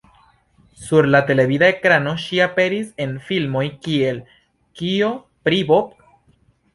Sur 0.83 1.05
la 1.15 1.19
televida 1.27 1.67
ekrano, 1.73 2.13
ŝi 2.23 2.39
aperis 2.45 2.89
en 3.05 3.13
filmoj 3.27 3.65
kiel 3.83 4.23
"Kio 4.81 5.11
pri 5.47 5.61
Bob? 5.73 5.93